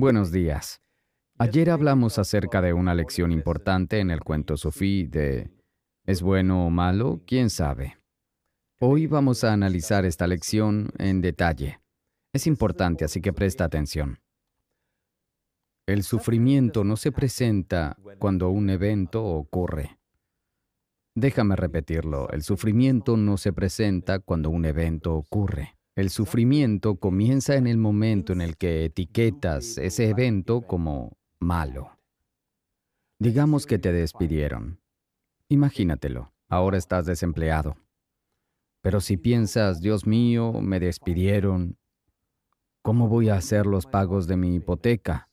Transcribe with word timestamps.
Buenos 0.00 0.30
días. 0.30 0.80
Ayer 1.38 1.70
hablamos 1.70 2.20
acerca 2.20 2.62
de 2.62 2.72
una 2.72 2.94
lección 2.94 3.32
importante 3.32 3.98
en 3.98 4.12
el 4.12 4.20
cuento 4.20 4.56
sufí 4.56 5.08
de 5.08 5.50
¿Es 6.06 6.22
bueno 6.22 6.66
o 6.66 6.70
malo? 6.70 7.20
¿Quién 7.26 7.50
sabe? 7.50 7.98
Hoy 8.78 9.08
vamos 9.08 9.42
a 9.42 9.52
analizar 9.52 10.04
esta 10.04 10.28
lección 10.28 10.90
en 10.98 11.20
detalle. 11.20 11.80
Es 12.32 12.46
importante, 12.46 13.04
así 13.04 13.20
que 13.20 13.32
presta 13.32 13.64
atención. 13.64 14.20
El 15.84 16.04
sufrimiento 16.04 16.84
no 16.84 16.96
se 16.96 17.10
presenta 17.10 17.96
cuando 18.20 18.50
un 18.50 18.70
evento 18.70 19.24
ocurre. 19.24 19.98
Déjame 21.16 21.56
repetirlo, 21.56 22.30
el 22.30 22.44
sufrimiento 22.44 23.16
no 23.16 23.36
se 23.36 23.52
presenta 23.52 24.20
cuando 24.20 24.50
un 24.50 24.64
evento 24.64 25.16
ocurre. 25.16 25.77
El 25.98 26.10
sufrimiento 26.10 26.94
comienza 26.94 27.56
en 27.56 27.66
el 27.66 27.76
momento 27.76 28.32
en 28.32 28.40
el 28.40 28.56
que 28.56 28.84
etiquetas 28.84 29.78
ese 29.78 30.08
evento 30.08 30.60
como 30.60 31.18
malo. 31.40 31.98
Digamos 33.18 33.66
que 33.66 33.80
te 33.80 33.90
despidieron. 33.92 34.80
Imagínatelo, 35.48 36.32
ahora 36.48 36.78
estás 36.78 37.04
desempleado. 37.04 37.78
Pero 38.80 39.00
si 39.00 39.16
piensas, 39.16 39.80
Dios 39.80 40.06
mío, 40.06 40.52
me 40.60 40.78
despidieron, 40.78 41.76
¿cómo 42.80 43.08
voy 43.08 43.30
a 43.30 43.34
hacer 43.34 43.66
los 43.66 43.86
pagos 43.86 44.28
de 44.28 44.36
mi 44.36 44.54
hipoteca? 44.54 45.30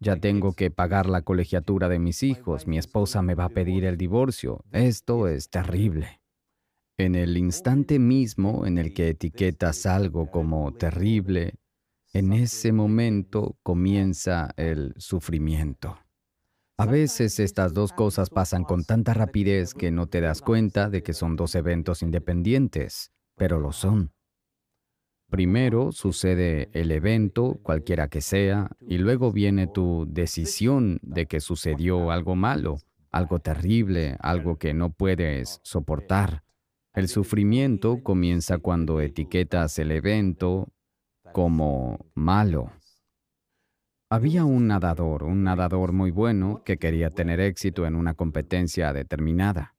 Ya 0.00 0.16
tengo 0.16 0.52
que 0.52 0.70
pagar 0.70 1.08
la 1.08 1.22
colegiatura 1.22 1.88
de 1.88 1.98
mis 1.98 2.22
hijos, 2.22 2.66
mi 2.66 2.76
esposa 2.76 3.22
me 3.22 3.34
va 3.34 3.44
a 3.44 3.48
pedir 3.48 3.86
el 3.86 3.96
divorcio. 3.96 4.62
Esto 4.70 5.28
es 5.28 5.48
terrible. 5.48 6.20
En 7.00 7.14
el 7.14 7.36
instante 7.36 8.00
mismo 8.00 8.66
en 8.66 8.76
el 8.76 8.92
que 8.92 9.10
etiquetas 9.10 9.86
algo 9.86 10.32
como 10.32 10.72
terrible, 10.74 11.54
en 12.12 12.32
ese 12.32 12.72
momento 12.72 13.56
comienza 13.62 14.50
el 14.56 14.94
sufrimiento. 14.96 15.96
A 16.76 16.86
veces 16.86 17.38
estas 17.38 17.72
dos 17.72 17.92
cosas 17.92 18.30
pasan 18.30 18.64
con 18.64 18.82
tanta 18.84 19.14
rapidez 19.14 19.74
que 19.74 19.92
no 19.92 20.08
te 20.08 20.20
das 20.20 20.42
cuenta 20.42 20.90
de 20.90 21.04
que 21.04 21.12
son 21.12 21.36
dos 21.36 21.54
eventos 21.54 22.02
independientes, 22.02 23.12
pero 23.36 23.60
lo 23.60 23.70
son. 23.70 24.12
Primero 25.30 25.92
sucede 25.92 26.68
el 26.72 26.90
evento, 26.90 27.60
cualquiera 27.62 28.08
que 28.08 28.22
sea, 28.22 28.70
y 28.80 28.98
luego 28.98 29.30
viene 29.30 29.68
tu 29.68 30.04
decisión 30.08 30.98
de 31.02 31.26
que 31.26 31.38
sucedió 31.38 32.10
algo 32.10 32.34
malo, 32.34 32.78
algo 33.12 33.38
terrible, 33.38 34.16
algo 34.18 34.56
que 34.56 34.74
no 34.74 34.90
puedes 34.90 35.60
soportar. 35.62 36.47
El 36.98 37.06
sufrimiento 37.06 38.02
comienza 38.02 38.58
cuando 38.58 39.00
etiquetas 39.00 39.78
el 39.78 39.92
evento 39.92 40.66
como 41.32 42.10
malo. 42.16 42.72
Había 44.10 44.44
un 44.44 44.66
nadador, 44.66 45.22
un 45.22 45.44
nadador 45.44 45.92
muy 45.92 46.10
bueno, 46.10 46.64
que 46.64 46.76
quería 46.76 47.10
tener 47.10 47.38
éxito 47.38 47.86
en 47.86 47.94
una 47.94 48.14
competencia 48.14 48.92
determinada. 48.92 49.76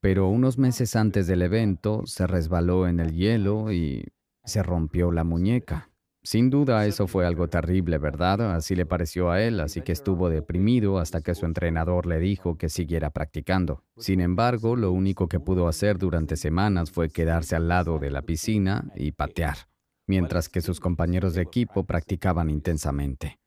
Pero 0.00 0.28
unos 0.28 0.56
meses 0.56 0.94
antes 0.94 1.26
del 1.26 1.42
evento 1.42 2.06
se 2.06 2.28
resbaló 2.28 2.86
en 2.86 3.00
el 3.00 3.12
hielo 3.12 3.72
y 3.72 4.04
se 4.44 4.62
rompió 4.62 5.10
la 5.10 5.24
muñeca. 5.24 5.90
Sin 6.26 6.50
duda 6.50 6.84
eso 6.86 7.06
fue 7.06 7.24
algo 7.24 7.46
terrible, 7.46 7.98
¿verdad? 7.98 8.56
Así 8.56 8.74
le 8.74 8.84
pareció 8.84 9.30
a 9.30 9.40
él, 9.40 9.60
así 9.60 9.82
que 9.82 9.92
estuvo 9.92 10.28
deprimido 10.28 10.98
hasta 10.98 11.20
que 11.20 11.36
su 11.36 11.46
entrenador 11.46 12.04
le 12.04 12.18
dijo 12.18 12.58
que 12.58 12.68
siguiera 12.68 13.10
practicando. 13.10 13.84
Sin 13.96 14.20
embargo, 14.20 14.74
lo 14.74 14.90
único 14.90 15.28
que 15.28 15.38
pudo 15.38 15.68
hacer 15.68 15.98
durante 15.98 16.34
semanas 16.34 16.90
fue 16.90 17.10
quedarse 17.10 17.54
al 17.54 17.68
lado 17.68 18.00
de 18.00 18.10
la 18.10 18.22
piscina 18.22 18.90
y 18.96 19.12
patear, 19.12 19.68
mientras 20.08 20.48
que 20.48 20.62
sus 20.62 20.80
compañeros 20.80 21.34
de 21.34 21.42
equipo 21.42 21.84
practicaban 21.84 22.50
intensamente. 22.50 23.38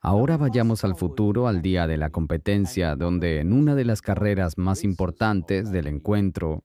Ahora 0.00 0.38
vayamos 0.38 0.84
al 0.84 0.94
futuro, 0.94 1.48
al 1.48 1.60
día 1.60 1.86
de 1.86 1.98
la 1.98 2.08
competencia, 2.08 2.96
donde 2.96 3.40
en 3.40 3.52
una 3.52 3.74
de 3.74 3.84
las 3.84 4.00
carreras 4.00 4.56
más 4.56 4.84
importantes 4.84 5.70
del 5.70 5.86
encuentro, 5.86 6.64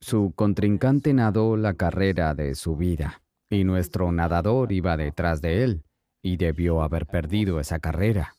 su 0.00 0.32
contrincante 0.34 1.14
nadó 1.14 1.56
la 1.56 1.74
carrera 1.74 2.34
de 2.34 2.56
su 2.56 2.74
vida 2.74 3.22
y 3.50 3.64
nuestro 3.64 4.12
nadador 4.12 4.72
iba 4.72 4.96
detrás 4.96 5.42
de 5.42 5.64
él 5.64 5.82
y 6.22 6.36
debió 6.36 6.82
haber 6.82 7.06
perdido 7.06 7.58
esa 7.60 7.80
carrera. 7.80 8.34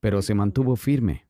Pero 0.00 0.20
se 0.20 0.34
mantuvo 0.34 0.76
firme 0.76 1.26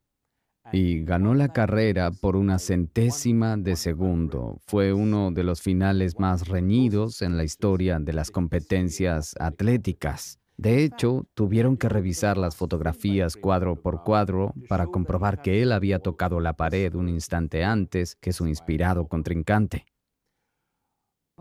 y 0.72 1.04
ganó 1.04 1.34
la 1.34 1.52
carrera 1.52 2.10
por 2.10 2.36
una 2.36 2.58
centésima 2.58 3.56
de 3.56 3.76
segundo. 3.76 4.58
Fue 4.66 4.92
uno 4.92 5.30
de 5.30 5.44
los 5.44 5.62
finales 5.62 6.18
más 6.18 6.48
reñidos 6.48 7.22
en 7.22 7.36
la 7.36 7.44
historia 7.44 7.98
de 8.00 8.12
las 8.12 8.30
competencias 8.30 9.34
atléticas. 9.38 10.40
De 10.56 10.84
hecho, 10.84 11.26
tuvieron 11.34 11.76
que 11.76 11.88
revisar 11.88 12.38
las 12.38 12.56
fotografías 12.56 13.36
cuadro 13.36 13.80
por 13.80 14.02
cuadro 14.04 14.54
para 14.68 14.86
comprobar 14.86 15.42
que 15.42 15.62
él 15.62 15.72
había 15.72 15.98
tocado 15.98 16.40
la 16.40 16.54
pared 16.54 16.94
un 16.94 17.08
instante 17.08 17.64
antes 17.64 18.16
que 18.16 18.32
su 18.32 18.46
inspirado 18.46 19.06
contrincante. 19.06 19.84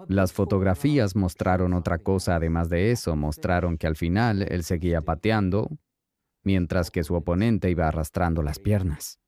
Las 0.07 0.33
fotografías 0.33 1.15
mostraron 1.15 1.73
otra 1.73 1.99
cosa 1.99 2.35
además 2.35 2.69
de 2.69 2.91
eso, 2.91 3.15
mostraron 3.15 3.77
que 3.77 3.87
al 3.87 3.95
final 3.95 4.41
él 4.49 4.63
seguía 4.63 5.01
pateando, 5.01 5.69
mientras 6.43 6.89
que 6.89 7.03
su 7.03 7.13
oponente 7.13 7.69
iba 7.69 7.87
arrastrando 7.87 8.41
las 8.41 8.59
piernas. 8.59 9.19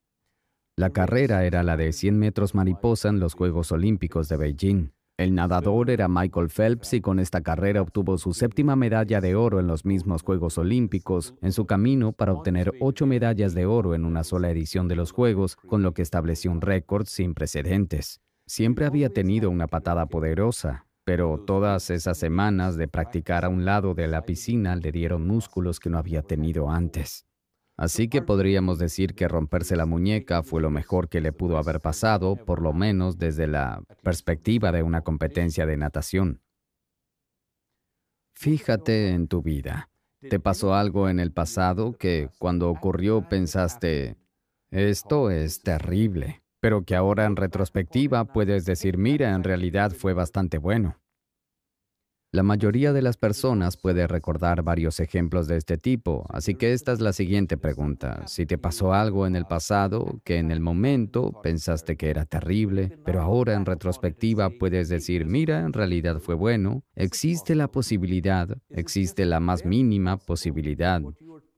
La 0.75 0.89
carrera 0.89 1.45
era 1.45 1.63
la 1.63 1.77
de 1.77 1.93
100 1.93 2.17
metros 2.17 2.55
mariposa 2.55 3.09
en 3.09 3.19
los 3.19 3.33
Juegos 3.35 3.71
Olímpicos 3.71 4.27
de 4.27 4.37
Beijing. 4.37 4.91
El 5.17 5.33
nadador 5.33 5.89
era 5.89 6.09
Michael 6.09 6.49
Phelps 6.49 6.93
y 6.93 6.99
con 6.99 7.19
esta 7.19 7.39
carrera 7.41 7.81
obtuvo 7.81 8.17
su 8.17 8.33
séptima 8.33 8.75
medalla 8.75 9.21
de 9.21 9.35
oro 9.35 9.61
en 9.61 9.67
los 9.67 9.85
mismos 9.85 10.23
Juegos 10.23 10.57
Olímpicos, 10.57 11.35
en 11.41 11.53
su 11.53 11.65
camino 11.65 12.11
para 12.11 12.33
obtener 12.33 12.73
ocho 12.81 13.05
medallas 13.05 13.53
de 13.53 13.65
oro 13.65 13.95
en 13.95 14.03
una 14.03 14.25
sola 14.25 14.51
edición 14.51 14.89
de 14.89 14.97
los 14.97 15.13
Juegos, 15.13 15.55
con 15.55 15.83
lo 15.83 15.93
que 15.93 16.01
estableció 16.01 16.51
un 16.51 16.59
récord 16.59 17.05
sin 17.05 17.33
precedentes. 17.33 18.19
Siempre 18.47 18.85
había 18.85 19.09
tenido 19.09 19.49
una 19.49 19.67
patada 19.67 20.05
poderosa, 20.05 20.85
pero 21.03 21.43
todas 21.45 21.89
esas 21.89 22.17
semanas 22.17 22.77
de 22.77 22.87
practicar 22.87 23.43
a 23.43 23.49
un 23.49 23.65
lado 23.65 23.93
de 23.95 24.07
la 24.07 24.21
piscina 24.21 24.75
le 24.75 24.91
dieron 24.91 25.25
músculos 25.25 25.79
que 25.79 25.89
no 25.89 25.97
había 25.97 26.21
tenido 26.21 26.69
antes. 26.69 27.25
Así 27.77 28.07
que 28.07 28.21
podríamos 28.21 28.79
decir 28.79 29.15
que 29.15 29.27
romperse 29.27 29.75
la 29.75 29.85
muñeca 29.85 30.43
fue 30.43 30.61
lo 30.61 30.69
mejor 30.69 31.09
que 31.09 31.21
le 31.21 31.33
pudo 31.33 31.57
haber 31.57 31.81
pasado, 31.81 32.37
por 32.37 32.61
lo 32.61 32.71
menos 32.71 33.17
desde 33.17 33.47
la 33.47 33.83
perspectiva 34.01 34.71
de 34.71 34.83
una 34.83 35.01
competencia 35.01 35.65
de 35.65 35.77
natación. 35.77 36.41
Fíjate 38.33 39.09
en 39.09 39.27
tu 39.27 39.41
vida. 39.41 39.89
¿Te 40.29 40.39
pasó 40.39 40.73
algo 40.73 41.09
en 41.09 41.19
el 41.19 41.31
pasado 41.31 41.93
que 41.93 42.29
cuando 42.39 42.69
ocurrió 42.69 43.27
pensaste, 43.27 44.17
esto 44.71 45.29
es 45.29 45.61
terrible? 45.61 46.44
Pero 46.65 46.83
que 46.83 46.95
ahora 46.95 47.25
en 47.25 47.35
retrospectiva 47.35 48.25
puedes 48.25 48.65
decir, 48.65 48.97
mira, 48.97 49.35
en 49.35 49.43
realidad 49.43 49.91
fue 49.91 50.15
bastante 50.15 50.57
bueno. 50.57 50.97
La 52.31 52.41
mayoría 52.41 52.91
de 52.91 53.03
las 53.03 53.17
personas 53.17 53.77
puede 53.77 54.07
recordar 54.07 54.63
varios 54.63 54.99
ejemplos 54.99 55.47
de 55.47 55.57
este 55.57 55.77
tipo, 55.77 56.25
así 56.29 56.55
que 56.55 56.73
esta 56.73 56.91
es 56.91 57.01
la 57.01 57.13
siguiente 57.13 57.55
pregunta. 57.55 58.23
Si 58.25 58.47
te 58.47 58.57
pasó 58.57 58.95
algo 58.95 59.27
en 59.27 59.35
el 59.35 59.45
pasado 59.45 60.19
que 60.23 60.39
en 60.39 60.49
el 60.49 60.59
momento 60.59 61.39
pensaste 61.43 61.97
que 61.97 62.09
era 62.09 62.25
terrible, 62.25 62.97
pero 63.05 63.21
ahora 63.21 63.53
en 63.53 63.67
retrospectiva 63.67 64.49
puedes 64.49 64.89
decir, 64.89 65.27
mira, 65.27 65.59
en 65.59 65.71
realidad 65.71 66.17
fue 66.17 66.33
bueno, 66.33 66.83
existe 66.95 67.53
la 67.53 67.67
posibilidad, 67.67 68.57
existe 68.71 69.25
la 69.25 69.39
más 69.39 69.65
mínima 69.65 70.17
posibilidad 70.17 70.99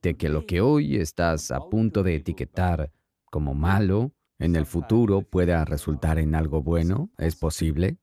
de 0.01 0.15
que 0.15 0.27
lo 0.27 0.45
que 0.45 0.59
hoy 0.59 0.97
estás 0.97 1.49
a 1.51 1.61
punto 1.61 2.03
de 2.03 2.15
etiquetar 2.15 2.91
como 3.31 3.53
malo 3.53 4.11
en 4.39 4.55
el 4.55 4.65
futuro 4.65 5.21
pueda 5.21 5.65
resultar 5.65 6.19
en 6.19 6.35
algo 6.35 6.61
bueno? 6.61 7.11
¿Es 7.17 7.35
posible? 7.35 7.97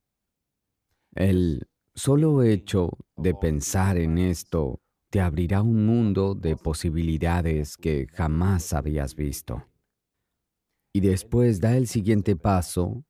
El 1.14 1.68
solo 1.94 2.42
hecho 2.42 2.90
de 3.16 3.34
pensar 3.34 3.96
en 3.96 4.18
esto 4.18 4.80
te 5.10 5.20
abrirá 5.20 5.62
un 5.62 5.86
mundo 5.86 6.34
de 6.34 6.56
posibilidades 6.56 7.76
que 7.76 8.08
jamás 8.12 8.72
habías 8.72 9.14
visto. 9.14 9.64
Y 10.92 11.00
después 11.00 11.60
da 11.60 11.76
el 11.76 11.86
siguiente 11.86 12.34
paso 12.34 13.04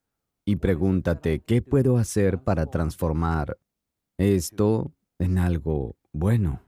y 0.46 0.56
pregúntate, 0.56 1.40
¿qué 1.40 1.62
puedo 1.62 1.96
hacer 1.96 2.42
para 2.42 2.66
transformar 2.66 3.58
esto 4.18 4.92
en 5.18 5.38
algo 5.38 5.96
bueno? 6.12 6.60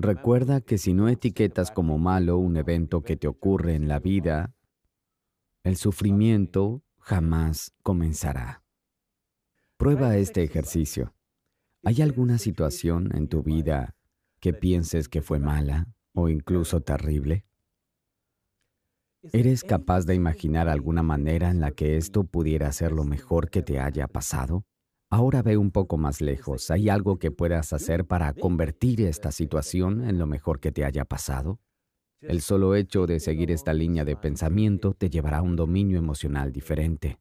Recuerda 0.00 0.60
que 0.60 0.78
si 0.78 0.94
no 0.94 1.08
etiquetas 1.08 1.72
como 1.72 1.98
malo 1.98 2.38
un 2.38 2.56
evento 2.56 3.02
que 3.02 3.16
te 3.16 3.26
ocurre 3.26 3.74
en 3.74 3.88
la 3.88 3.98
vida, 3.98 4.54
el 5.64 5.76
sufrimiento 5.76 6.82
jamás 6.98 7.72
comenzará. 7.82 8.62
Prueba 9.76 10.16
este 10.16 10.42
ejercicio. 10.42 11.14
¿Hay 11.84 12.02
alguna 12.02 12.38
situación 12.38 13.14
en 13.14 13.28
tu 13.28 13.42
vida 13.42 13.94
que 14.40 14.52
pienses 14.52 15.08
que 15.08 15.22
fue 15.22 15.38
mala 15.38 15.86
o 16.12 16.28
incluso 16.28 16.80
terrible? 16.80 17.44
¿Eres 19.32 19.64
capaz 19.64 20.04
de 20.06 20.14
imaginar 20.14 20.68
alguna 20.68 21.02
manera 21.02 21.50
en 21.50 21.60
la 21.60 21.72
que 21.72 21.96
esto 21.96 22.24
pudiera 22.24 22.70
ser 22.72 22.92
lo 22.92 23.04
mejor 23.04 23.50
que 23.50 23.62
te 23.62 23.80
haya 23.80 24.06
pasado? 24.06 24.64
Ahora 25.10 25.42
ve 25.42 25.56
un 25.56 25.70
poco 25.70 25.96
más 25.96 26.20
lejos. 26.20 26.70
¿Hay 26.70 26.88
algo 26.88 27.18
que 27.18 27.30
puedas 27.30 27.72
hacer 27.72 28.06
para 28.06 28.32
convertir 28.34 29.00
esta 29.00 29.32
situación 29.32 30.04
en 30.04 30.18
lo 30.18 30.26
mejor 30.26 30.60
que 30.60 30.70
te 30.70 30.84
haya 30.84 31.04
pasado? 31.04 31.58
El 32.20 32.40
solo 32.40 32.74
hecho 32.74 33.06
de 33.06 33.20
seguir 33.20 33.52
esta 33.52 33.72
línea 33.72 34.04
de 34.04 34.16
pensamiento 34.16 34.92
te 34.92 35.08
llevará 35.08 35.38
a 35.38 35.42
un 35.42 35.54
dominio 35.54 35.98
emocional 35.98 36.52
diferente. 36.52 37.20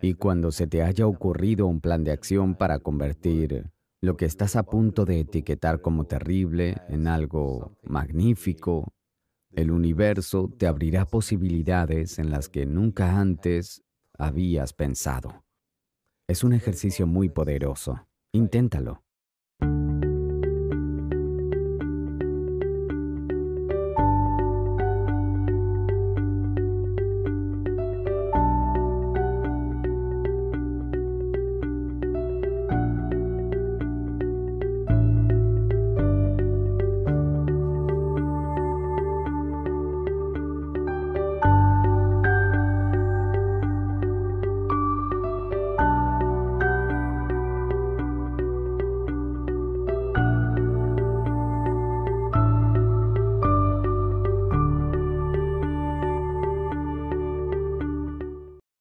Y 0.00 0.14
cuando 0.14 0.52
se 0.52 0.66
te 0.66 0.82
haya 0.82 1.06
ocurrido 1.06 1.66
un 1.66 1.80
plan 1.80 2.04
de 2.04 2.12
acción 2.12 2.54
para 2.54 2.78
convertir 2.78 3.70
lo 4.00 4.16
que 4.16 4.24
estás 4.24 4.54
a 4.54 4.62
punto 4.62 5.04
de 5.04 5.20
etiquetar 5.20 5.80
como 5.80 6.04
terrible 6.04 6.76
en 6.88 7.08
algo 7.08 7.76
magnífico, 7.82 8.92
el 9.52 9.70
universo 9.70 10.52
te 10.56 10.66
abrirá 10.66 11.06
posibilidades 11.06 12.18
en 12.18 12.30
las 12.30 12.48
que 12.48 12.66
nunca 12.66 13.18
antes 13.18 13.82
habías 14.16 14.74
pensado. 14.74 15.44
Es 16.28 16.44
un 16.44 16.52
ejercicio 16.52 17.06
muy 17.06 17.30
poderoso. 17.30 18.06
Inténtalo. 18.32 19.05